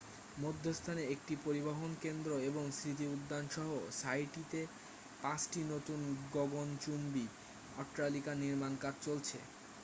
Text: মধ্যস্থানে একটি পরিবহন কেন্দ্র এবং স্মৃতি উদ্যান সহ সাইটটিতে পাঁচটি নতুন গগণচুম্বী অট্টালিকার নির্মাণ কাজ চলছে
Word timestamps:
মধ্যস্থানে 0.37 1.03
একটি 1.13 1.33
পরিবহন 1.45 1.91
কেন্দ্র 2.03 2.31
এবং 2.49 2.63
স্মৃতি 2.71 3.05
উদ্যান 3.15 3.45
সহ 3.49 3.69
সাইটটিতে 3.99 4.59
পাঁচটি 5.21 5.61
নতুন 5.71 5.99
গগণচুম্বী 6.31 7.25
অট্টালিকার 7.77 8.35
নির্মাণ 8.43 8.73
কাজ 8.83 8.95
চলছে 9.05 9.37